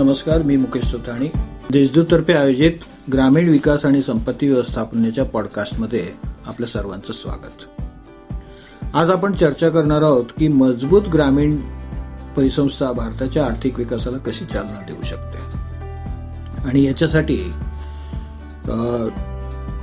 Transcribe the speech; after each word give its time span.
नमस्कार 0.00 0.42
मी 0.42 0.56
मुकेश 0.56 0.84
सोताणी. 0.84 1.26
देशदूततर्फे 1.70 2.32
आयोजित 2.32 2.84
ग्रामीण 3.12 3.48
विकास 3.48 3.84
आणि 3.86 4.00
संपत्ती 4.02 4.48
व्यवस्थापनेच्या 4.48 5.24
पॉडकास्टमध्ये 5.24 6.06
आपल्या 6.46 6.68
सर्वांचं 6.68 7.12
स्वागत. 7.12 7.64
आज 8.94 9.10
आपण 9.10 9.32
चर्चा 9.32 9.68
करणार 9.68 10.02
आहोत 10.02 10.24
की 10.38 10.48
मजबूत 10.48 11.08
ग्रामीण 11.12 11.56
परिसंस्था 12.36 12.90
भारताच्या 12.92 13.44
आर्थिक 13.44 13.78
विकासाला 13.78 14.18
कशी 14.18 14.44
चालना 14.44 14.80
देऊ 14.86 15.02
शकते? 15.02 16.68
आणि 16.68 16.84
याच्यासाठी 16.84 17.38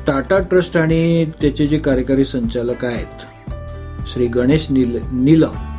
टाटा 0.08 0.40
ट्रस्ट 0.40 0.77
आणि 0.77 1.26
त्याचे 1.41 1.68
जे 1.68 1.77
कार्यकारी 1.80 2.26
संचालक 2.26 2.86
आहेत 2.86 4.08
श्री 4.08 4.27
गणेश 4.27 4.72
नील 4.72 4.99
नीलम 5.12 5.77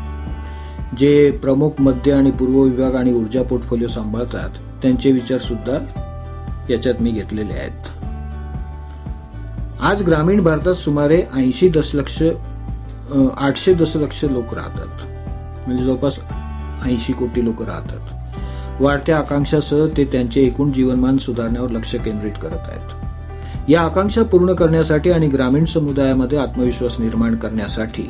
जे 0.96 1.30
प्रमुख 1.30 1.70
मध्य 1.80 2.12
आणि 2.12 2.30
पूर्व 2.30 2.62
विभाग 2.62 2.95
आणि 2.95 3.12
ऊर्जा 3.12 3.42
पोर्टफोलिओ 3.42 3.88
सांभाळतात 3.88 4.51
त्यांचे 4.83 5.12
विचार 5.12 5.38
सुद्धा 5.38 5.79
याच्यात 6.70 7.01
मी 7.01 7.10
घेतलेले 7.10 7.55
आहेत. 7.55 7.87
आज 9.80 10.02
ग्रामीण 10.02 10.43
भारतात 10.45 10.74
सुमारे 10.74 11.23
ऐंशी 11.34 11.69
दशलक्ष 11.69 12.23
आठशे 13.37 13.74
दशलक्ष 13.74 14.24
लोक 14.24 14.55
राहतात. 14.55 15.06
म्हणजे 15.66 15.84
जवळपास 15.84 16.20
ऐंशी 16.84 17.12
कोटी 17.12 17.45
लोक 17.45 17.62
राहतात. 17.62 18.80
वाढत्या 18.82 19.18
आकांक्षासह 19.18 19.87
ते 19.96 20.05
त्यांचे 20.05 20.43
एकूण 20.43 20.73
जीवनमान 20.73 21.16
सुधारण्यावर 21.16 21.70
लक्ष 21.70 21.95
केंद्रित 21.95 22.32
करत 22.43 22.68
आहेत. 22.68 23.70
या 23.70 23.80
आकांक्षा 23.80 24.23
पूर्ण 24.23 24.55
करण्यासाठी 24.55 25.10
आणि 25.10 25.29
ग्रामीण 25.29 25.65
समुदायामध्ये 25.65 26.38
आत्मविश्वास 26.38 27.01
निर्माण 27.01 27.34
करण्यासाठी 27.34 28.07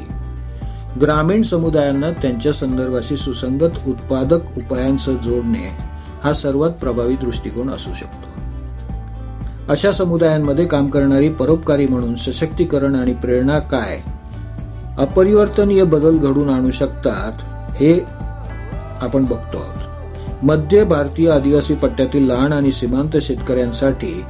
ग्रामीण 1.01 1.43
समुदायांना 1.43 2.11
त्यांच्या 2.11 2.53
संदर्भाशी 2.53 3.17
सुसंगत 3.17 3.89
उत्पादक 3.89 4.39
उपायांसह 4.57 5.13
जोडणे 5.13 5.77
हा 6.25 6.33
सर्वात 6.33 6.71
प्रभावी 6.71 7.17
दृष्टिकोन 7.17 7.71
असू 7.71 7.93
शकतो. 7.93 8.29
अशा 9.69 9.93
समुदायांमध्ये 9.93 10.65
काम 10.65 10.87
करणारी 10.87 11.29
परोपकारी 11.29 11.87
म्हणून 11.87 12.15
सशक्तीकरण 12.15 12.95
आणि 12.95 13.13
प्रेरणा 13.13 13.59
काय? 13.59 14.01
अपरिवर्तनीय 14.99 15.85
बदल 15.85 16.19
घडून 16.19 16.51
आणू 16.51 16.71
शकतात 16.71 17.33
हे 17.73 18.01
आपण 19.01 19.25
बघतो 19.25 19.59
आहोत. 19.59 20.45
मध्य 20.45 20.85
भारतीय 20.85 21.31
आदिवासी 21.31 21.75
पट्ट्यातील 21.75 22.27
लहान 22.27 22.53
आणि 22.53 22.73
सीमांत 22.73 23.17
शेतकऱ्यांसाठी 23.23 24.25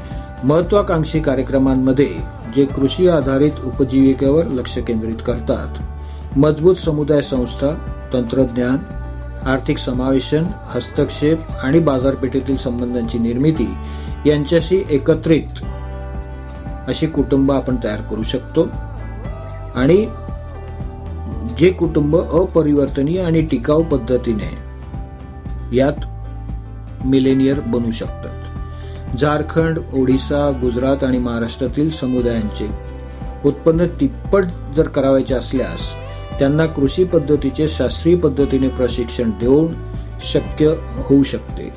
महत्वाकांक्षी 0.44 1.20
कार्यक्रमांमध्ये 1.20 2.10
जे 2.56 2.64
कृषी 2.64 3.08
आधारित 3.08 3.64
उपजीविकेवर 3.64 4.46
लक्ष 4.46 4.78
केंद्रित 4.78 5.16
करतात 5.26 5.82
मजबूत 6.36 6.74
समुदाय 6.76 7.20
संस्था 7.20 7.72
तंत्रज्ञान 8.12 8.76
आर्थिक 9.48 9.78
समावेशन 9.78 10.44
हस्तक्षेप 10.64 11.38
आणि 11.62 11.78
बाजारपेठेतील 11.78 12.56
संबंधांची 12.56 13.18
निर्मिती 13.18 13.66
यांच्याशी 14.26 14.84
एकत्रित 14.90 15.60
अशी 16.88 17.06
कुटुंब 17.06 17.52
आपण 17.52 17.76
तयार 17.84 18.00
करू 18.00 18.22
शकतो. 18.22 18.68
आणि 19.74 20.06
जे 21.58 21.70
कुटुंब 21.70 22.16
अपरिवर्तनीय 22.16 23.22
आणि 23.22 23.40
टिकाऊ 23.40 23.82
पद्धतीने 23.82 24.50
यात 25.76 26.06
मिलेनियर 27.04 27.60
बनू 27.60 27.90
शकतात. 27.90 29.16
झारखंड 29.16 29.78
ओडिसा 29.92 30.50
गुजरात 30.60 31.04
आणि 31.04 31.18
महाराष्ट्रातील 31.18 31.90
समुदायांचे 31.90 32.68
उत्पन्न 33.44 33.86
तिप्पट 33.86 34.44
जर 34.76 34.88
करावायचे 34.88 35.34
असल्यास 35.34 35.94
त्यांना 36.38 36.66
कृषी 36.66 37.04
पद्धतीचे 37.04 37.68
शास्त्रीय 37.68 38.16
पद्धतीने 38.16 38.68
प्रशिक्षण 38.68 39.30
देऊन 39.40 39.72
शक्य 40.22 40.74
होऊ 41.04 41.22
शकते. 41.22 41.70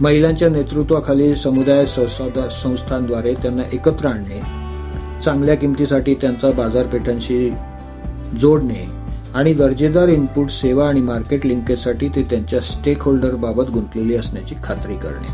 महिलांच्या 0.00 0.48
नेतृत्वाखाली 0.48 1.34
समुदाय 1.34 1.84
संस्थांद्वारे 1.86 3.34
त्यांना 3.34 3.62
एकत्र 3.72 4.08
आणणे 4.08 4.40
चांगल्या 5.24 5.54
किमतीसाठी 5.54 6.14
त्यांचा 6.14 6.50
बाजारपेठांशी 6.50 7.50
जोडणे 8.40 8.84
आणि 9.34 9.52
दर्जेदार 9.54 10.08
इनपुट 10.08 10.50
सेवा 10.50 10.88
आणि 10.88 11.00
मार्केट 11.00 11.46
लिंकेजसाठी 11.46 12.08
ते 12.08 12.22
त्यांच्या 12.22 12.60
स्टेक 12.60 13.02
होल्डर 13.02 13.34
बाबत 13.34 13.70
गुंतलेली 13.70 14.16
असण्याची 14.16 14.54
खात्री 14.64 14.96
करणे. 14.96 15.32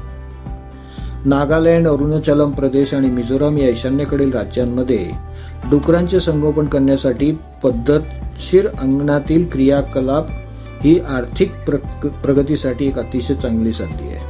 नागालँड 1.24 1.88
अरुणाचलम 1.88 2.50
प्रदेश 2.50 2.94
आणि 2.94 3.10
मिझोराम 3.10 3.58
या 3.58 3.68
ईशान्येकडील 3.68 4.32
राज्यांमध्ये 4.32 5.10
डुकरांचे 5.64 6.20
संगोपन 6.20 6.66
करण्यासाठी 6.66 7.30
पद्धतशीर 7.62 8.66
अंगणातील 8.68 9.48
क्रियाकलाप 9.52 10.30
ही 10.82 10.98
आर्थिक 11.00 11.52
प्रगतीसाठी 12.24 12.86
एक 12.86 12.98
अतिशय 12.98 13.34
चांगली 13.34 13.72
संधी 13.72 14.08
आहे. 14.08 14.28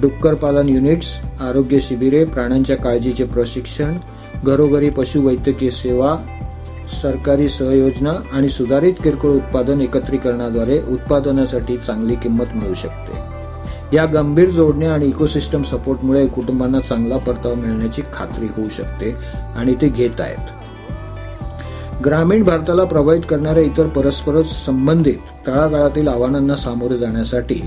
डुक्कर 0.00 0.34
पालन 0.34 0.68
युनिट्स 0.68 1.10
आरोग्य 1.40 1.80
शिबिरे 1.80 2.24
प्राण्यांच्या 2.24 2.76
काळजीचे 2.76 3.24
प्रशिक्षण 3.24 3.96
घरोघरी 4.44 4.90
पशुवैद्यकीय 4.90 5.70
सेवा 5.70 6.16
सरकारी 6.90 7.48
सहयोजना 7.48 8.12
आणि 8.32 8.48
सुधारित 8.48 8.94
किरकोळ 9.02 9.30
उत्पादन 9.30 9.80
एकत्रीकरणाद्वारे 9.80 10.80
उत्पादनासाठी 10.88 11.76
चांगली 11.76 12.14
किंमत 12.14 12.54
मिळू 12.54 12.74
शकते. 12.74 13.33
या 13.94 14.04
गंभीर 14.06 14.48
जोडणे 14.50 14.86
आणि 14.86 15.06
इकोसिस्टम 15.06 15.62
सपोर्टमुळे 15.62 16.26
कुटुंबांना 16.26 16.80
चांगला 16.80 17.16
परतावा 17.16 17.54
मिळण्याची 17.54 18.02
खात्री 18.12 18.46
होऊ 18.46 18.68
शकते 18.68 19.10
आणि 19.56 19.74
ते 19.74 19.88
घेत 19.88 20.20
आहेत. 20.20 20.52
ग्रामीण 22.04 22.42
भारताला 22.42 22.84
प्रभावित 22.84 23.22
करणाऱ्या 23.28 23.62
इतर 23.62 23.86
परस्पर 23.86 24.42
संबंधित 24.42 25.18
तळागाळातील 25.46 26.08
आव्हानांना 26.08 26.56
सामोरे 26.56 26.96
जाण्यासाठी 26.96 27.60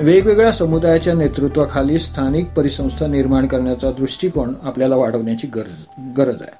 वेगवेगळ्या 0.00 0.52
समुदायाच्या 0.52 1.14
नेतृत्वाखाली 1.14 1.98
स्थानिक 1.98 2.50
परिसंस्था 2.50 3.06
निर्माण 3.06 3.46
करण्याचा 3.46 3.90
दृष्टिकोन 3.90 4.54
आपल्याला 4.62 4.96
वाढवण्याची 4.96 5.46
गरज 5.46 5.86
गरज 6.16 6.42
आहे. 6.42 6.56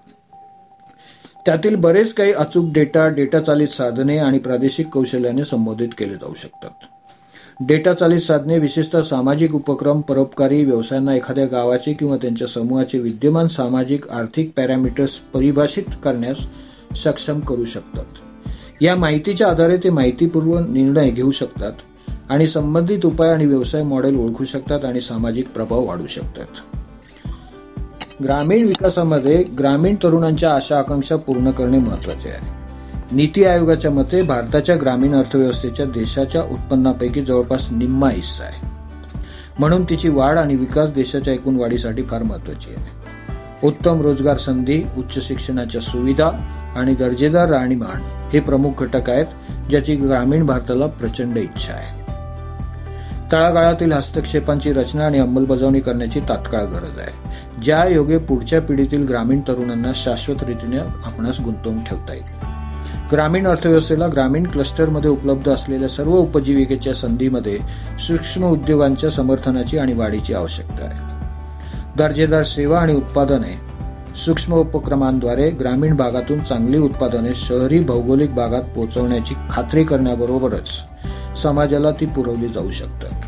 त्यातील 1.47 1.75
बरेच 1.75 2.12
काही 2.12 2.32
अचूक 2.32 2.72
डेटा 2.72 3.06
डेटा 3.09 3.38
चालित 3.38 3.69
साधने 3.69 4.19
आणि 4.19 4.38
प्रादेशिक 4.38 4.88
कौशल्याने 4.88 5.44
संबोधित 5.44 5.88
केले 5.99 6.15
जाऊ 6.15 6.34
शकतात. 6.34 6.87
डेटा 7.61 7.95
चालित 7.95 8.21
साधने 8.21 8.59
विशेषतः 8.59 9.03
सामाजिक 9.03 9.55
उपक्रम 9.55 10.01
परोपकारी 10.01 10.65
व्यवसायांना 10.65 11.15
एखाद्या 11.15 11.47
गावाचे 11.47 11.93
किंवा 11.93 12.17
त्यांच्या 12.17 12.49
समूहाचे 12.49 12.99
विद्यमान 12.99 13.47
सामाजिक 13.47 14.09
आर्थिक 14.09 14.53
पॅरामीटर्स 14.57 15.15
परिभाषित 15.15 15.83
करण्यास 16.05 16.39
सक्षम 16.97 17.41
करू 17.41 17.65
शकतात. 17.65 18.05
या 18.81 18.97
माहितीच्या 18.97 19.49
आधारे 19.49 19.77
ते 19.77 19.91
माहितीपूर्व 19.91 20.59
निर्णय 20.59 21.11
घेऊ 21.11 21.31
शकतात 21.31 21.73
आणि 22.29 22.47
संबंधित 22.47 23.07
उपाय 23.07 23.31
आणि 23.31 23.47
व्यवसाय 23.47 23.83
मॉडेल 23.83 24.19
ओळखू 24.19 24.45
शकतात 24.45 24.85
आणि 24.85 25.01
सामाजिक 25.01 25.49
प्रभाव 25.49 25.85
वाढू 25.85 26.07
शकतात. 26.07 26.47
ग्रामीण 28.23 28.67
विकासामध्ये 28.67 29.43
ग्रामीण 29.43 29.95
तरुणांच्या 29.95 30.55
आशा 30.55 30.79
आकांक्षा 30.79 31.17
पूर्ण 31.17 31.51
करणे 31.51 31.79
महत्त्वाचे 31.79 32.29
आहे. 32.29 32.58
नीती 33.13 33.45
आयोगाच्या 33.45 33.91
मते 33.91 34.23
भारताच्या 34.23 34.77
ग्रामीण 34.77 35.15
अर्थव्यवस्थेच्या 35.15 35.87
देशाच्या 35.87 36.43
उत्पन्नापैकी 36.43 37.23
जवळपास 37.23 37.69
निम्मा 37.73 38.11
हिस्सा 38.11 38.45
आहे. 38.45 38.67
म्हणून 39.59 39.85
तिची 39.85 40.09
वाढ 40.09 40.39
आणि 40.39 40.57
विकास 40.57 40.91
देशाच्या 40.93 41.35
एकूण 41.35 41.57
वाढीसाठी 41.57 42.03
फार 42.03 42.23
महत्वाची 42.23 42.71
आहे. 42.77 42.87
उत्तम 43.63 44.01
रोजगार 44.01 44.37
संधी 44.37 44.83
उच्च 44.99 45.29
शिक्षणाच्या 45.29 45.81
सुविधा 45.81 46.29
आणि 46.77 46.95
दर्जेदार 46.95 47.49
राहणीमान 47.49 48.29
हे 48.33 48.41
प्रमुख 48.41 48.71
घटक 48.79 49.11
आहेत 49.11 49.27
ज्याची 49.71 49.97
ग्रामीण 49.97 50.47
भारताला 50.47 50.87
प्रचंड 50.87 51.39
इच्छा 51.39 51.73
आहे. 51.73 51.99
तळागाळातील 53.33 53.93
हस्तक्षेपांची 53.93 54.73
रचना 54.73 55.05
आणि 55.05 55.19
अंमलबजावणी 55.19 55.81
करण्याची 55.81 56.21
तात्काळ 56.21 56.63
गरज 56.63 56.99
आहे. 56.99 57.31
ज्या 57.63 57.85
योगे 57.85 58.19
पुढच्या 58.19 58.61
पिढीतील 58.61 59.05
ग्रामीण 59.05 59.41
तरुणांना 59.41 59.93
शाश्वत 59.95 60.43
रीतीने 60.43 60.79
आपणास 60.79 61.41
गुंतवून 61.41 61.85
ठेवता 61.85 62.13
येईल. 62.13 62.38
ग्रामीण 63.13 63.47
अर्थव्यवस्थेला 63.47 64.07
ग्रामीण 64.07 64.47
क्लस्टरमध्ये 64.47 65.11
उपलब्ध 65.11 65.49
असलेल्या 65.49 65.88
सर्व 65.88 66.11
उपजीविकेच्या 66.11 66.94
संधीमध्ये 66.94 67.59
सूक्ष्म 67.99 68.44
उद्योगांच्या 68.44 69.11
समर्थनाची 69.11 69.79
आणि 69.79 69.93
वाढीची 69.93 70.35
आवश्यकता 70.35 70.85
आहे. 70.85 70.99
दर्जेदार 71.97 72.43
सेवा 72.43 72.81
आणि 72.81 72.94
उत्पादने 72.94 73.55
सूक्ष्म 74.17 74.55
उपक्रमांद्वारे 74.55 75.50
ग्रामीण 75.50 75.97
भागातून 75.97 76.41
चांगली 76.41 76.79
उत्पादने 76.79 77.35
शहरी 77.35 77.81
भौगोलिक 77.81 78.35
भागात 78.35 78.62
पोहोचवण्याची 78.62 79.35
खात्री 79.50 79.85
करण्याबरोबरच 79.85 80.69
समाजाला 81.38 81.91
ती 81.91 82.06
पुरवली 82.06 82.49
जाऊ 82.49 82.71
शकतात. 82.71 83.27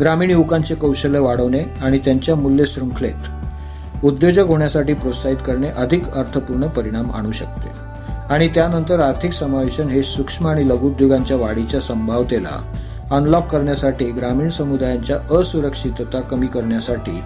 ग्रामीण 0.00 0.30
युवकांचे 0.30 0.74
कौशल्य 0.74 1.18
वाढवणे 1.18 1.62
आणि 1.82 1.98
त्यांच्या 1.98 2.34
मूल्य 2.34 2.64
शृंखलेत 2.64 4.04
उद्योजक 4.04 4.44
होण्यासाठी 4.48 4.94
प्रोत्साहित 4.94 5.36
करणे 5.46 5.68
अधिक 5.68 6.08
अर्थपूर्ण 6.08 6.66
परिणाम 6.66 7.10
आणू 7.10 7.30
शकते. 7.30 7.83
आणि 8.30 8.48
त्यानंतर 8.48 9.00
आर्थिक 9.00 9.32
समावेशन 9.32 9.88
हे 9.88 10.02
सूक्ष्म 10.02 10.46
आणि 10.46 10.68
लघुउद्योगांच्या 10.68 11.36
वाढीच्या 11.36 11.80
संभाव्यतेला 11.80 12.74
अनलॉक 13.10 13.46
करण्यासाठी 13.46 14.04
ग्रामीण 14.04 14.48
समुदायांच्या 14.48 15.38
असुरक्षितता 15.38 16.20
कमी 16.20 16.46
करण्यासाठी 16.46 17.20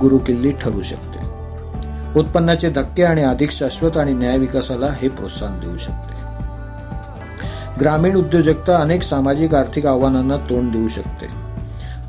गुरुकिल्ली 0.00 0.52
ठरू 0.52 0.82
शकते. 0.82 1.18
उत्पन्नाचे 2.20 2.70
धक्के 2.70 3.02
आणि 3.02 3.22
अधिक 3.22 3.50
शाश्वत 3.50 3.96
आणि 3.96 4.12
न्याय 4.12 4.38
विकासाला 4.38 4.86
हे 4.86 5.08
प्रोत्साहन 5.08 5.60
देऊ 5.60 5.76
शकते. 5.76 6.22
ग्रामीण 7.80 8.16
उद्योजकता 8.16 8.76
अनेक 8.76 9.02
सामाजिक 9.02 9.54
आर्थिक 9.54 9.86
आव्हानांना 9.86 10.36
तोंड 10.36 10.72
देऊ 10.72 10.88
शकते. 10.88 11.26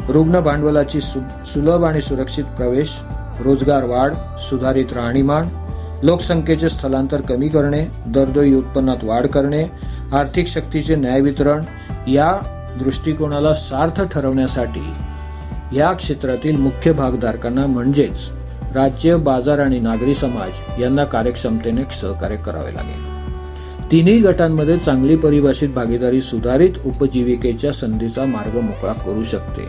रुग्ण 0.10 0.40
भांडवलाची 0.40 1.02
सुलभ 1.02 1.84
आणि 1.84 2.02
सुरक्षित 2.02 2.44
प्रवेश 2.44 3.02
रोजगार 3.40 3.84
वाढ 3.84 4.14
सुधारित 4.38 4.94
राहणीमान 4.94 5.50
लोकसंख्येचे 6.04 6.70
स्थलांतर 6.70 7.22
कमी 7.22 7.48
करणे 7.48 7.86
दरडोई 8.08 8.54
उत्पन्नात 8.54 9.04
वाढ 9.04 9.28
करणे 9.28 9.64
आर्थिक 10.14 10.48
शक्तीचे 10.48 10.96
न्याय 10.96 11.22
वितरण 11.22 11.64
या 12.08 12.32
दृष्टिकोनाला 12.80 13.54
सार्थ 13.54 14.02
ठरवण्यासाठी 14.02 14.84
या 15.78 15.92
क्षेत्रातील 15.92 16.56
मुख्य 16.56 16.92
भागधारकांना 16.92 17.66
म्हणजेच 17.66 18.30
राज्य 18.76 19.16
बाजार 19.16 19.60
आणि 19.60 19.80
नागरी 19.80 20.14
समाज 20.14 20.82
यांना 20.82 21.06
कार्यक्षमतेने 21.06 21.82
सहकार्य 22.02 22.36
करावे 22.36 22.74
लागेल. 22.74 23.12
तिन्ही 23.92 24.20
गटांमध्ये 24.20 24.78
चांगली 24.78 25.16
परिभाषित 25.16 25.70
भागीदारी 25.70 26.22
सुधारित 26.22 26.70
उपजीविकेच्या 26.86 27.72
संधीचा 27.72 28.26
मार्ग 28.26 28.60
मोकळा 28.60 28.94
करू 28.94 29.24
शकते. 29.24 29.62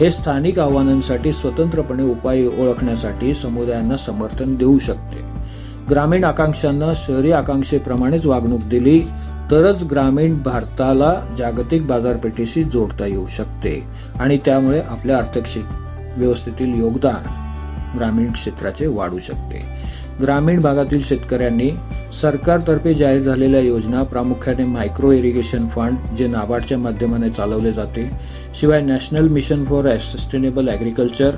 हे 0.00 0.10
स्थानिक 0.10 0.58
आव्हानांसाठी 0.58 1.32
स्वतंत्रपणे 1.32 2.02
उपाय 2.02 2.46
ओळखण्यासाठी 2.46 3.34
समुदायांना 3.34 3.96
समर्थन 3.96 4.56
देऊ 4.56 4.78
शकते. 4.78 5.39
ग्रामीण 5.90 6.24
आकांक्षांना 6.24 6.92
शहरी 6.96 7.32
आकांक्षेप्रमाणेच 7.32 8.26
वागणूक 8.26 8.60
दिली 8.68 9.00
तरच 9.50 9.82
ग्रामीण 9.84 10.36
भारताला 10.42 11.12
जागतिक 11.38 11.86
बाजारपेठेशी 11.86 12.62
जोडता 12.62 13.06
येऊ 13.06 13.26
शकते 13.26 13.72
आणि 14.20 14.36
त्यामुळे 14.44 14.80
आपल्या 14.80 15.16
आर्थिक 15.18 15.44
व्यवस्थेतील 16.16 16.78
योगदान 16.80 17.38
ग्रामीण 17.96 18.30
क्षेत्राचे 18.32 18.86
वाढू 18.86 19.18
शकते. 19.18 19.60
ग्रामीण 20.22 20.60
भागातील 20.60 21.02
शेतकऱ्यांनी 21.04 21.70
सरकारतर्फे 22.20 22.94
जाहीर 22.94 23.22
झालेल्या 23.22 23.60
योजना 23.60 24.02
प्रामुख्याने 24.02 24.64
मायक्रो 24.64 25.12
इरिगेशन 25.12 25.66
फंड 25.66 26.16
जे 26.16 26.26
नाबार्डच्या 26.26 26.78
माध्यमाने 26.78 27.30
चालवले 27.30 27.72
जाते. 27.72 28.10
शिवाय 28.54 28.80
national 28.80 29.28
mission 29.28 29.64
for 29.64 29.96
sustainable 29.98 30.68
agriculture 30.68 31.36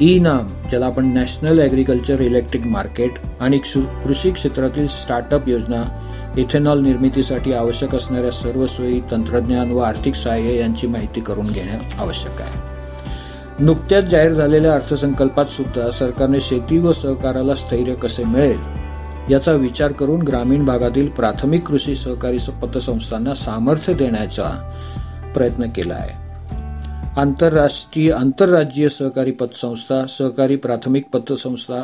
e 0.00 0.18
NAM 0.18 0.46
ज्याला 0.70 0.86
आपण 0.86 1.06
नॅशनल 1.12 1.60
ॲग्रिकल्चर 1.60 2.20
इलेक्ट्रिक 2.20 2.66
मार्केट 2.66 3.12
आणि 3.40 3.58
कृषी 3.58 4.30
क्षेत्रातील 4.30 4.86
स्टार्टअप 4.86 5.48
योजना 5.48 5.82
इथेनॉल 6.38 6.82
निर्मितीसाठी 6.82 7.52
आवश्यक 7.52 7.94
असणाऱ्या 7.94 8.30
सर्व 8.30 8.66
सोयी 8.66 9.00
तंत्रज्ञान 9.10 9.70
व 9.70 9.78
आर्थिक 9.78 10.14
सहाय्य 10.14 10.54
यांची 10.58 10.86
माहिती 10.86 11.20
करून 11.20 11.46
घेणे 11.46 11.78
आवश्यक 12.00 12.40
आहे. 12.40 13.64
नुकत्याच 13.64 14.04
जाहीर 14.04 14.32
झालेल्या 14.32 14.74
अर्थसंकल्पात 14.74 15.46
सुद्धा 15.46 15.90
सरकारने 15.90 16.40
शेती 16.40 16.78
व 16.78 16.92
सहकाराला 16.92 17.54
स्थैर्य 17.54 17.94
कसे 17.94 18.24
मिळेल 18.24 19.32
याचा 19.32 19.52
विचार 19.52 19.92
करून 19.92 20.22
ग्रामीण 20.22 20.64
भागातील 20.64 21.08
प्राथमिक 21.08 21.66
कृषी 21.66 21.94
सहकारी 21.94 22.38
पतसंस्थांना 22.62 23.34
सामर्थ्य 23.34 23.94
देण्याचा 23.94 24.48
प्रयत्न 25.34 25.68
केला 25.68 25.94
आहे. 25.94 26.27
आंतरराष्ट्रीय 27.18 28.12
आंतरराज्यीय 28.12 28.88
सहकारी 28.88 29.30
पतसंस्था 29.30 30.06
सहकारी 30.06 30.56
प्राथमिक 30.56 31.06
पतसंस्था 31.12 31.82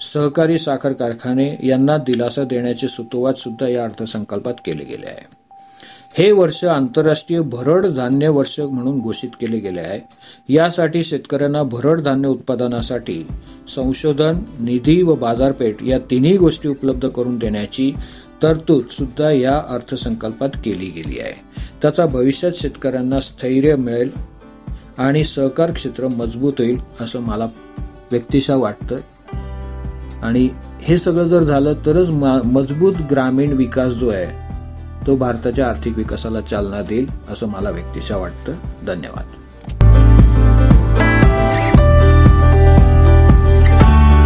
सहकारी 0.00 0.58
साखर 0.58 0.92
कारखाने 0.92 1.58
यांना 1.62 1.96
दिलासा 1.96 2.44
देण्याचे 2.44 2.88
सुतोवाच 2.88 3.38
सुद्धा 3.38 3.68
या 3.68 3.84
अर्थसंकल्पात 3.84 4.54
केले 4.64 4.84
गेले 4.84 5.06
आहे. 5.06 5.26
हे 6.18 6.32
वर्ष 6.32 6.64
आंतरराष्ट्रीय 6.64 7.40
भरड 7.40 7.86
धान्य 7.86 8.28
वर्ष 8.28 8.60
म्हणून 8.60 9.00
घोषित 9.00 9.28
केले 9.40 9.58
गेले 9.58 9.80
आहे. 9.80 10.00
यासाठी 10.48 11.04
शेतकऱ्यांना 11.04 11.62
भरड 11.62 12.00
धान्य 12.00 12.28
उत्पादनासाठी 12.28 13.26
संशोधन 13.68 14.34
निधी 14.60 15.02
व 15.02 15.14
बाजारपेठ 15.14 15.82
या 15.82 15.98
तिन्ही 15.98 16.36
गोष्टी 16.36 16.68
उपलब्ध 16.68 17.08
करून 17.08 17.38
देण्याची 17.38 17.92
तरतूद 18.42 18.86
सुद्धा 18.88 19.30
या 19.30 19.62
अर्थसंकल्पात 19.68 20.48
केली 20.64 20.90
गेली 20.90 21.20
आहे. 21.20 21.40
त्याचा 21.82 22.06
भविष्यात 22.06 22.52
शेतकऱ्यांना 22.54 23.20
स्थैर्य 23.20 23.76
मिळेल 23.76 24.29
आणि 24.98 25.24
सहकार 25.24 25.72
क्षेत्र 25.72 26.08
मजबूत 26.08 26.52
होईल 26.58 26.80
असं 27.00 27.20
मला 27.20 27.44
व्यक्तिशा 28.10 28.56
वाटतं 28.56 28.96
आणि 30.22 30.48
हे 30.80 30.98
सगळं 30.98 31.24
जर 31.24 31.42
झालं 31.42 31.72
तरच 31.86 32.10
मजबूत 32.44 32.94
ग्रामीण 33.10 33.52
विकास 33.52 33.92
जो 33.92 34.08
आहे 34.08 34.50
तो 35.06 35.16
भारताच्या 35.16 35.68
आर्थिक 35.68 35.96
विकासाला 35.96 36.40
चालना 36.40 36.82
देईल 36.82 37.08
असं 37.28 37.48
मला 37.48 37.70
व्यक्तिशा 37.70 38.16
वाटतं. 38.16 38.52
धन्यवाद. 38.86 39.24